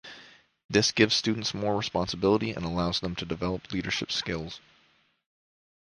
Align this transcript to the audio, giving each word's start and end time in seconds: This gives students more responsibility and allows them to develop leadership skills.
This 0.67 0.91
gives 0.91 1.13
students 1.15 1.53
more 1.53 1.77
responsibility 1.77 2.49
and 2.53 2.65
allows 2.65 3.01
them 3.01 3.15
to 3.17 3.23
develop 3.23 3.71
leadership 3.71 4.11
skills. 4.11 4.59